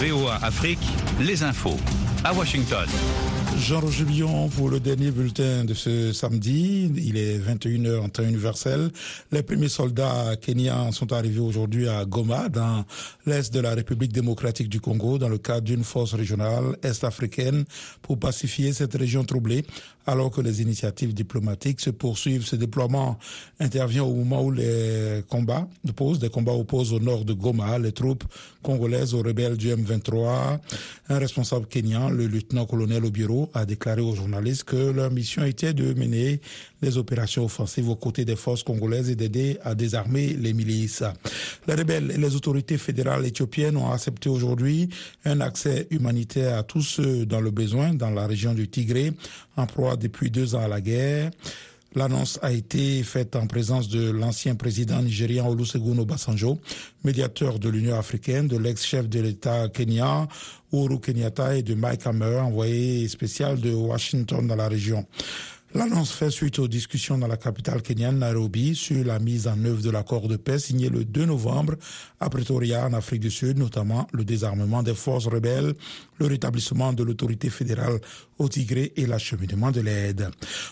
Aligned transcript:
VOA 0.00 0.38
Afrique, 0.42 0.78
les 1.20 1.42
infos. 1.42 1.76
À 2.22 2.32
Washington. 2.32 2.86
Jean-Roger 3.58 4.04
Billon 4.04 4.48
pour 4.48 4.70
le 4.70 4.78
dernier 4.78 5.10
bulletin 5.10 5.64
de 5.64 5.74
ce 5.74 6.12
samedi. 6.12 6.90
Il 6.96 7.16
est 7.16 7.38
21h 7.38 7.98
en 7.98 8.08
temps 8.08 8.22
universel. 8.22 8.90
Les 9.32 9.42
premiers 9.42 9.68
soldats 9.68 10.36
kenyans 10.36 10.92
sont 10.92 11.12
arrivés 11.12 11.40
aujourd'hui 11.40 11.88
à 11.88 12.04
Goma, 12.04 12.48
dans 12.48 12.84
l'est 13.26 13.52
de 13.52 13.60
la 13.60 13.74
République 13.74 14.12
démocratique 14.12 14.68
du 14.68 14.80
Congo, 14.80 15.18
dans 15.18 15.28
le 15.28 15.38
cadre 15.38 15.62
d'une 15.62 15.84
force 15.84 16.14
régionale 16.14 16.76
est-africaine 16.82 17.64
pour 18.00 18.18
pacifier 18.18 18.72
cette 18.72 18.94
région 18.94 19.24
troublée. 19.24 19.64
Alors 20.06 20.30
que 20.30 20.40
les 20.40 20.62
initiatives 20.62 21.12
diplomatiques 21.12 21.80
se 21.80 21.90
poursuivent, 21.90 22.46
ce 22.46 22.56
déploiement 22.56 23.18
intervient 23.60 24.04
au 24.04 24.14
moment 24.14 24.42
où 24.42 24.50
les 24.50 25.22
combats 25.28 25.68
opposent, 25.86 26.18
des 26.18 26.30
combats 26.30 26.54
opposent 26.54 26.94
au 26.94 26.98
nord 26.98 27.26
de 27.26 27.34
Goma, 27.34 27.78
les 27.78 27.92
troupes 27.92 28.24
congolaises 28.62 29.12
aux 29.12 29.22
rebelles 29.22 29.58
du 29.58 29.68
M23. 29.68 30.60
Un 31.10 31.18
responsable 31.18 31.66
kenyan, 31.66 32.08
le 32.08 32.26
lieutenant-colonel 32.26 33.04
au 33.04 33.10
bureau, 33.10 33.47
a 33.54 33.66
déclaré 33.66 34.00
aux 34.00 34.14
journalistes 34.14 34.64
que 34.64 34.76
leur 34.76 35.10
mission 35.10 35.44
était 35.44 35.72
de 35.72 35.94
mener 35.94 36.40
des 36.82 36.96
opérations 36.98 37.44
offensives 37.44 37.88
aux 37.88 37.96
côtés 37.96 38.24
des 38.24 38.36
forces 38.36 38.62
congolaises 38.62 39.10
et 39.10 39.16
d'aider 39.16 39.58
à 39.62 39.74
désarmer 39.74 40.28
les 40.28 40.52
milices. 40.52 41.02
Les 41.66 41.74
rebelles 41.74 42.12
et 42.12 42.16
les 42.16 42.36
autorités 42.36 42.78
fédérales 42.78 43.26
éthiopiennes 43.26 43.76
ont 43.76 43.90
accepté 43.90 44.28
aujourd'hui 44.28 44.88
un 45.24 45.40
accès 45.40 45.86
humanitaire 45.90 46.58
à 46.58 46.62
tous 46.62 46.82
ceux 46.82 47.26
dans 47.26 47.40
le 47.40 47.50
besoin 47.50 47.94
dans 47.94 48.10
la 48.10 48.26
région 48.26 48.54
du 48.54 48.68
Tigré, 48.68 49.12
en 49.56 49.66
proie 49.66 49.96
depuis 49.96 50.30
deux 50.30 50.54
ans 50.54 50.62
à 50.62 50.68
la 50.68 50.80
guerre. 50.80 51.30
L'annonce 51.94 52.38
a 52.42 52.52
été 52.52 53.02
faite 53.02 53.34
en 53.34 53.46
présence 53.46 53.88
de 53.88 54.10
l'ancien 54.10 54.54
président 54.54 55.00
nigérian 55.00 55.48
Olusegun 55.48 55.96
Obasanjo, 55.98 56.58
médiateur 57.02 57.58
de 57.58 57.70
l'Union 57.70 57.98
africaine, 57.98 58.46
de 58.46 58.58
l'ex-chef 58.58 59.08
de 59.08 59.20
l'État 59.20 59.68
kenyan 59.68 60.28
Uhuru 60.72 61.00
Kenyatta 61.00 61.56
et 61.56 61.62
de 61.62 61.74
Mike 61.74 62.06
Hammer, 62.06 62.40
envoyé 62.40 63.08
spécial 63.08 63.58
de 63.58 63.72
Washington 63.72 64.46
dans 64.46 64.56
la 64.56 64.68
région. 64.68 65.06
L'annonce 65.74 66.12
fait 66.12 66.30
suite 66.30 66.58
aux 66.60 66.66
discussions 66.66 67.18
dans 67.18 67.26
la 67.26 67.36
capitale 67.36 67.82
kenyane 67.82 68.18
Nairobi 68.18 68.74
sur 68.74 69.04
la 69.04 69.18
mise 69.18 69.46
en 69.46 69.62
œuvre 69.66 69.82
de 69.82 69.90
l'accord 69.90 70.26
de 70.26 70.36
paix 70.36 70.58
signé 70.58 70.88
le 70.88 71.04
2 71.04 71.26
novembre 71.26 71.74
à 72.20 72.30
Pretoria 72.30 72.86
en 72.86 72.94
Afrique 72.94 73.20
du 73.20 73.30
Sud, 73.30 73.58
notamment 73.58 74.08
le 74.12 74.24
désarmement 74.24 74.82
des 74.82 74.94
forces 74.94 75.26
rebelles, 75.26 75.74
le 76.18 76.26
rétablissement 76.26 76.94
de 76.94 77.04
l'autorité 77.04 77.50
fédérale 77.50 78.00
au 78.38 78.48
Tigré 78.48 78.92
et 78.96 79.04
l'acheminement 79.06 79.70
de 79.70 79.82
l'aide. 79.82 80.30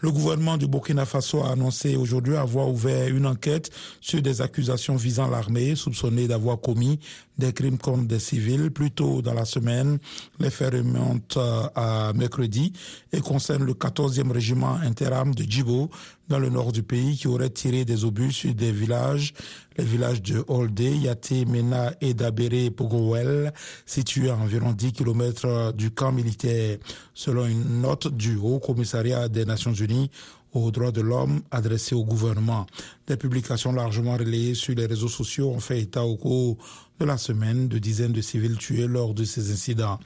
Le 0.00 0.10
gouvernement 0.10 0.56
du 0.56 0.66
Burkina 0.66 1.04
Faso 1.04 1.42
a 1.42 1.52
annoncé 1.52 1.96
aujourd'hui 1.96 2.36
avoir 2.36 2.70
ouvert 2.70 3.08
une 3.08 3.26
enquête 3.26 3.70
sur 4.00 4.22
des 4.22 4.40
accusations 4.40 4.96
visant 4.96 5.28
l'armée 5.28 5.74
soupçonnée 5.74 6.28
d'avoir 6.28 6.60
commis 6.60 6.98
des 7.36 7.52
crimes 7.52 7.78
contre 7.78 8.04
des 8.06 8.18
civils. 8.18 8.70
Plus 8.70 8.90
tôt 8.90 9.22
dans 9.22 9.34
la 9.34 9.44
semaine, 9.44 9.98
les 10.40 10.50
faits 10.50 10.74
remontent 10.74 11.40
à 11.74 12.12
mercredi 12.14 12.72
et 13.12 13.20
concernent 13.20 13.64
le 13.64 13.74
14e 13.74 14.32
régiment 14.32 14.77
interarmes 14.82 15.34
de 15.34 15.44
Djibo 15.44 15.90
dans 16.28 16.38
le 16.38 16.48
nord 16.50 16.72
du 16.72 16.82
pays 16.82 17.16
qui 17.16 17.28
aurait 17.28 17.50
tiré 17.50 17.84
des 17.84 18.04
obus 18.04 18.32
sur 18.32 18.54
des 18.54 18.72
villages, 18.72 19.32
les 19.76 19.84
villages 19.84 20.22
de 20.22 20.44
Holde, 20.48 20.78
Yaté, 20.80 21.44
Mena 21.44 21.92
et 22.00 22.14
Dabere 22.14 22.70
Pogowel, 22.70 23.52
situés 23.86 24.30
à 24.30 24.36
environ 24.36 24.72
10 24.72 24.92
km 24.92 25.72
du 25.72 25.90
camp 25.90 26.12
militaire, 26.12 26.78
selon 27.14 27.46
une 27.46 27.80
note 27.80 28.08
du 28.08 28.36
Haut 28.36 28.58
Commissariat 28.58 29.28
des 29.28 29.44
Nations 29.44 29.72
Unies 29.72 30.10
aux 30.52 30.70
droits 30.70 30.92
de 30.92 31.00
l'homme 31.00 31.42
adressée 31.50 31.94
au 31.94 32.04
gouvernement. 32.04 32.66
Des 33.06 33.16
publications 33.16 33.72
largement 33.72 34.16
relayées 34.16 34.54
sur 34.54 34.74
les 34.74 34.86
réseaux 34.86 35.08
sociaux 35.08 35.50
ont 35.50 35.60
fait 35.60 35.80
état 35.80 36.04
au 36.04 36.16
cours 36.16 36.56
de 36.98 37.04
la 37.04 37.18
semaine 37.18 37.68
de 37.68 37.78
dizaines 37.78 38.12
de 38.12 38.20
civils 38.20 38.56
tués 38.56 38.86
lors 38.86 39.14
de 39.14 39.24
ces 39.24 39.52
incidents. 39.52 39.98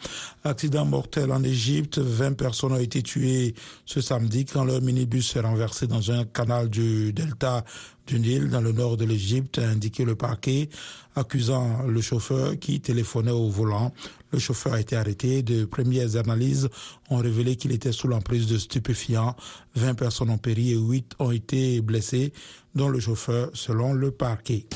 Accident 0.45 0.85
mortel 0.85 1.33
en 1.33 1.43
Égypte, 1.43 1.99
20 1.99 2.35
personnes 2.35 2.73
ont 2.73 2.81
été 2.81 3.03
tuées 3.03 3.55
ce 3.87 4.01
samedi 4.01 4.45
quand 4.45 4.65
leur 4.65 4.83
minibus 4.83 5.33
s'est 5.33 5.41
renversé 5.41 5.87
dans 5.87 6.11
un 6.11 6.25
canal 6.25 6.69
du 6.69 7.13
delta 7.13 7.65
du 8.07 8.19
Nil 8.19 8.51
dans 8.51 8.61
le 8.61 8.73
nord 8.73 8.97
de 8.97 9.05
l'Égypte, 9.05 9.59
a 9.59 9.69
indiqué 9.69 10.05
le 10.05 10.17
parquet, 10.17 10.69
accusant 11.15 11.83
le 11.87 12.01
chauffeur 12.01 12.59
qui 12.59 12.81
téléphonait 12.81 13.31
au 13.31 13.49
volant. 13.49 13.93
Le 14.33 14.39
chauffeur 14.39 14.75
a 14.75 14.81
été 14.81 14.97
arrêté. 14.97 15.43
De 15.43 15.65
premières 15.65 16.17
analyses 16.17 16.69
ont 17.11 17.19
révélé 17.19 17.57
qu'il 17.57 17.73
était 17.73 17.93
sous 17.93 18.09
l'emprise 18.09 18.47
de 18.47 18.59
stupéfiants. 18.59 19.37
20 19.77 19.95
personnes 19.95 20.31
ont 20.31 20.39
péri 20.39 20.73
et 20.73 20.77
8 20.77 21.15
ont 21.19 21.31
été 21.31 21.81
blessées, 21.81 22.33
dont 22.75 22.89
le 22.89 22.99
chauffeur, 22.99 23.51
selon 23.53 23.93
le 23.93 24.11
parquet. 24.11 24.67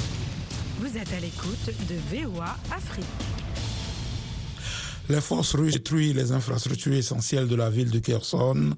Vous 0.78 0.94
êtes 0.98 1.10
à 1.14 1.20
l'écoute 1.20 1.70
de 1.88 1.94
VOA 2.14 2.54
Afrique. 2.70 3.06
Les 5.08 5.22
forces 5.22 5.54
russes 5.54 5.72
détruisent 5.72 6.14
les 6.14 6.32
infrastructures 6.32 6.92
essentielles 6.92 7.48
de 7.48 7.56
la 7.56 7.70
ville 7.70 7.90
de 7.90 7.98
Kherson 7.98 8.74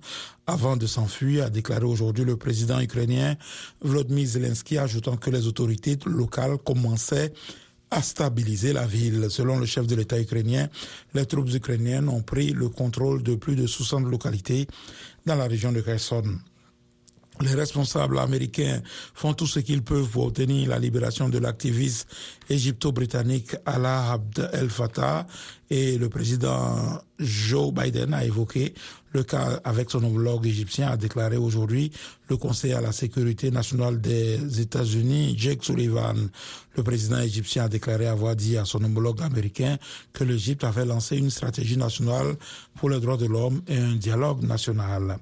avant 0.46 0.76
de 0.76 0.86
s'enfuir, 0.86 1.46
a 1.46 1.50
déclaré 1.50 1.84
aujourd'hui 1.84 2.24
le 2.24 2.36
président 2.36 2.78
ukrainien 2.78 3.34
Volodymyr 3.80 4.28
Zelensky, 4.28 4.78
ajoutant 4.78 5.16
que 5.16 5.30
les 5.30 5.48
autorités 5.48 5.98
locales 6.06 6.58
commençaient 6.58 7.32
à 7.90 8.00
stabiliser 8.00 8.72
la 8.72 8.86
ville. 8.86 9.26
Selon 9.28 9.58
le 9.58 9.66
chef 9.66 9.88
de 9.88 9.96
l'État 9.96 10.20
ukrainien, 10.20 10.68
les 11.14 11.26
troupes 11.26 11.52
ukrainiennes 11.52 12.08
ont 12.08 12.22
pris 12.22 12.52
le 12.52 12.68
contrôle 12.68 13.24
de 13.24 13.34
plus 13.34 13.56
de 13.56 13.66
60 13.66 14.06
localités 14.08 14.68
dans 15.26 15.34
la 15.34 15.48
région 15.48 15.72
de 15.72 15.80
Kherson. 15.80 16.38
Les 17.40 17.54
responsables 17.54 18.18
américains 18.18 18.82
font 19.14 19.32
tout 19.32 19.46
ce 19.46 19.60
qu'ils 19.60 19.82
peuvent 19.82 20.08
pour 20.08 20.26
obtenir 20.26 20.68
la 20.68 20.78
libération 20.78 21.28
de 21.28 21.38
l'activiste 21.38 22.08
égypto-britannique 22.50 23.54
Allah 23.64 24.12
Abd 24.12 24.50
El 24.52 24.70
Fattah 24.70 25.26
et 25.70 25.98
le 25.98 26.08
président 26.08 27.00
Joe 27.18 27.72
Biden 27.72 28.12
a 28.14 28.24
évoqué 28.24 28.74
le 29.12 29.22
cas 29.22 29.60
avec 29.64 29.90
son 29.90 30.02
homologue 30.04 30.46
égyptien, 30.46 30.88
a 30.88 30.96
déclaré 30.96 31.36
aujourd'hui 31.36 31.92
le 32.28 32.36
conseiller 32.36 32.74
à 32.74 32.80
la 32.80 32.92
sécurité 32.92 33.50
nationale 33.50 34.00
des 34.00 34.60
États-Unis, 34.60 35.34
Jake 35.36 35.64
Sullivan. 35.64 36.28
Le 36.76 36.82
président 36.82 37.18
égyptien 37.18 37.64
a 37.64 37.68
déclaré 37.68 38.06
avoir 38.06 38.36
dit 38.36 38.56
à 38.56 38.64
son 38.64 38.82
homologue 38.84 39.22
américain 39.22 39.78
que 40.12 40.24
l'Égypte 40.24 40.64
avait 40.64 40.84
lancé 40.84 41.16
une 41.16 41.30
stratégie 41.30 41.76
nationale 41.76 42.36
pour 42.74 42.90
les 42.90 43.00
droits 43.00 43.16
de 43.16 43.26
l'homme 43.26 43.62
et 43.66 43.78
un 43.78 43.94
dialogue 43.94 44.42
national. 44.42 45.18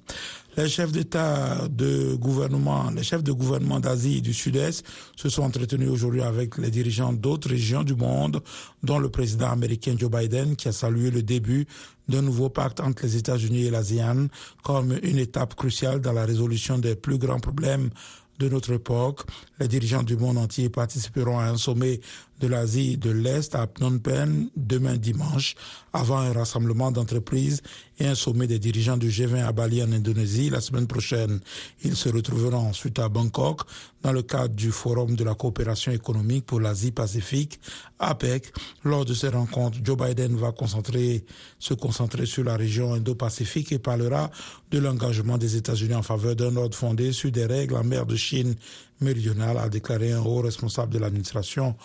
Les 0.57 0.71
chefs 0.71 0.91
d'État 0.91 1.69
de 1.69 2.15
gouvernement, 2.15 2.91
les 2.91 3.03
chefs 3.03 3.23
de 3.23 3.33
gouvernement 3.33 3.79
d'Asie 3.79 4.19
et 4.19 4.21
du 4.23 4.33
Sud-Est 4.33 4.87
se 5.15 5.29
sont 5.29 5.43
entretenus 5.43 5.91
aujourd'hui 5.91 6.23
avec 6.23 6.57
les 6.57 6.71
dirigeants 6.71 7.13
d'autres 7.13 7.51
régions 7.51 7.83
du 7.83 7.95
monde, 7.95 8.41
dont 8.83 8.99
le 8.99 9.11
président 9.11 9.51
américain 9.51 9.97
Joe 9.99 10.11
Biden, 10.11 10.57
qui 10.57 10.69
a 10.69 10.73
salué 10.73 11.11
le 11.11 11.23
début 11.23 11.67
d'un 12.09 12.23
nouveau 12.23 12.49
pacte 12.49 12.81
entre 12.81 13.03
les 13.03 13.17
États-Unis 13.17 13.67
et 13.67 13.71
l'ASEAN 13.71 14.29
comme 14.63 14.99
une 15.03 15.19
étape 15.19 15.57
cruciale 15.57 16.01
dans 16.01 16.13
la 16.13 16.25
résolution 16.25 16.79
des 16.79 16.95
plus 16.95 17.19
grands 17.19 17.41
problèmes 17.41 17.91
de 18.39 18.49
notre 18.49 18.73
époque. 18.73 19.23
Les 19.61 19.69
dirigeants 19.69 20.03
du 20.03 20.17
monde 20.17 20.39
entier 20.39 20.71
participeront 20.71 21.39
à 21.39 21.45
un 21.45 21.57
sommet 21.59 22.01
de 22.41 22.47
l'Asie 22.47 22.97
de 22.97 23.11
l'Est 23.11 23.55
à 23.55 23.67
Phnom 23.67 23.99
Penh 23.99 24.49
demain 24.57 24.97
dimanche, 24.97 25.55
avant 25.93 26.19
un 26.19 26.33
rassemblement 26.33 26.91
d'entreprises 26.91 27.63
et 27.99 28.07
un 28.07 28.15
sommet 28.15 28.47
des 28.47 28.59
dirigeants 28.59 28.99
du 28.99 29.09
G20 29.09 29.45
à 29.45 29.53
Bali 29.53 29.83
en 29.83 29.91
Indonésie 29.93 30.51
la 30.51 30.61
semaine 30.61 30.87
prochaine. 30.87 31.41
Ils 31.83 31.97
se 31.97 32.09
retrouveront 32.11 32.69
ensuite 32.69 32.99
à 32.99 33.09
Bangkok 33.09 33.63
dans 34.03 34.13
le 34.13 34.23
cadre 34.23 34.55
du 34.55 34.71
Forum 34.71 35.17
de 35.17 35.25
la 35.25 35.35
coopération 35.35 35.93
économique 35.93 36.45
pour 36.45 36.61
l'Asie-Pacifique, 36.61 37.59
APEC. 37.99 38.53
Lors 38.85 39.05
de 39.05 39.15
ces 39.15 39.29
rencontres, 39.29 39.79
Joe 39.83 39.97
Biden 39.97 40.37
va 40.37 40.53
concentrer, 40.53 41.25
se 41.59 41.75
concentrer 41.75 42.27
sur 42.27 42.45
la 42.45 42.57
région 42.57 42.95
Indo-Pacifique 42.95 43.73
et 43.73 43.79
parlera 43.79 44.31
de 44.71 44.79
l'engagement 44.79 45.39
des 45.39 45.57
États-Unis 45.57 45.95
en 45.95 46.03
faveur 46.03 46.37
d'un 46.37 46.55
ordre 46.57 46.77
fondé 46.77 47.13
sur 47.13 47.31
des 47.31 47.47
règles 47.47 47.77
en 47.77 47.85
mer 47.85 48.05
de 48.05 48.17
Chine 48.17 48.55
méridionale, 49.01 49.59
a 49.59 49.69
déclaré 49.69 50.13
un 50.13 50.21
haut 50.21 50.41
responsable 50.41 50.93
de 50.93 50.99
l'administration 50.99 51.77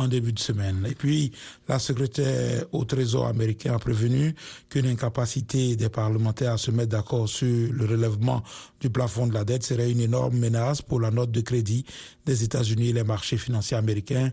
en 0.00 0.08
début 0.08 0.32
de 0.32 0.38
semaine. 0.38 0.86
Et 0.88 0.94
puis, 0.94 1.32
la 1.68 1.78
secrétaire 1.78 2.64
au 2.72 2.84
Trésor 2.84 3.26
américain 3.26 3.74
a 3.74 3.78
prévenu 3.78 4.34
qu'une 4.68 4.86
incapacité 4.86 5.76
des 5.76 5.88
parlementaires 5.88 6.54
à 6.54 6.58
se 6.58 6.70
mettre 6.70 6.90
d'accord 6.90 7.28
sur 7.28 7.72
le 7.72 7.84
relèvement 7.84 8.42
du 8.80 8.90
plafond 8.90 9.26
de 9.26 9.34
la 9.34 9.44
dette 9.44 9.62
serait 9.62 9.90
une 9.90 10.00
énorme 10.00 10.38
menace 10.38 10.82
pour 10.82 11.00
la 11.00 11.10
note 11.10 11.30
de 11.30 11.40
crédit 11.40 11.84
des 12.26 12.44
États-Unis 12.44 12.88
et 12.88 12.92
les 12.92 13.04
marchés 13.04 13.36
financiers 13.36 13.76
américains 13.76 14.30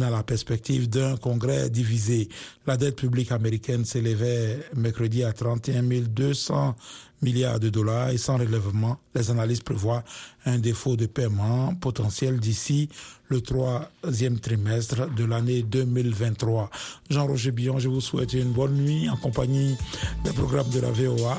dans 0.00 0.10
la 0.10 0.22
perspective 0.22 0.88
d'un 0.88 1.16
congrès 1.16 1.68
divisé. 1.70 2.28
La 2.66 2.76
dette 2.76 2.96
publique 2.96 3.30
américaine 3.32 3.84
s'élevait 3.84 4.58
mercredi 4.74 5.22
à 5.22 5.32
31 5.32 5.82
200 5.82 6.74
milliards 7.22 7.60
de 7.60 7.68
dollars 7.68 8.08
et 8.08 8.16
sans 8.16 8.38
relèvement, 8.38 8.98
les 9.14 9.30
analystes 9.30 9.62
prévoient 9.62 10.02
un 10.46 10.58
défaut 10.58 10.96
de 10.96 11.04
paiement 11.04 11.74
potentiel 11.74 12.40
d'ici 12.40 12.88
le 13.28 13.42
troisième 13.42 14.40
trimestre 14.40 15.14
de 15.14 15.24
l'année 15.24 15.62
2023. 15.62 16.70
Jean-Roger 17.10 17.50
Billon, 17.50 17.78
je 17.78 17.88
vous 17.88 18.00
souhaite 18.00 18.32
une 18.32 18.52
bonne 18.52 18.74
nuit 18.74 19.10
en 19.10 19.16
compagnie 19.18 19.76
des 20.24 20.32
programmes 20.32 20.70
de 20.70 20.80
la 20.80 20.90
VOA. 20.90 21.38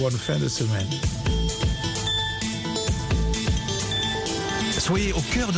Bonne 0.00 0.10
fin 0.12 0.38
de 0.38 0.48
semaine. 0.48 0.88
Soyez 4.80 5.12
au 5.12 5.20
cœur 5.20 5.46
de 5.46 5.48